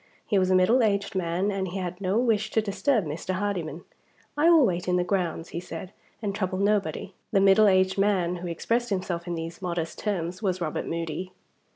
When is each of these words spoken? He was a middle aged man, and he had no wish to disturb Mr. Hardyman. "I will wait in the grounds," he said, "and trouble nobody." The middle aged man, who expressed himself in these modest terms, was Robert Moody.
He 0.25 0.39
was 0.39 0.49
a 0.49 0.55
middle 0.55 0.81
aged 0.81 1.13
man, 1.13 1.51
and 1.51 1.67
he 1.67 1.77
had 1.77 2.01
no 2.01 2.17
wish 2.17 2.49
to 2.53 2.61
disturb 2.63 3.05
Mr. 3.05 3.35
Hardyman. 3.35 3.83
"I 4.35 4.49
will 4.49 4.65
wait 4.65 4.87
in 4.87 4.95
the 4.95 5.03
grounds," 5.03 5.49
he 5.49 5.59
said, 5.59 5.93
"and 6.23 6.33
trouble 6.33 6.57
nobody." 6.57 7.13
The 7.31 7.39
middle 7.39 7.67
aged 7.67 7.99
man, 7.99 8.37
who 8.37 8.47
expressed 8.47 8.89
himself 8.89 9.27
in 9.27 9.35
these 9.35 9.61
modest 9.61 9.99
terms, 9.99 10.41
was 10.41 10.59
Robert 10.59 10.87
Moody. 10.87 11.33